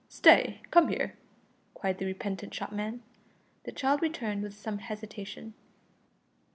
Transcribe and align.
"Stay! 0.09 0.63
come 0.71 0.87
here," 0.87 1.13
cried 1.75 1.99
the 1.99 2.05
repentant 2.07 2.51
shopman. 2.51 3.03
The 3.65 3.71
child 3.71 4.01
returned 4.01 4.41
with 4.41 4.55
some 4.57 4.79
hesitation. 4.79 5.53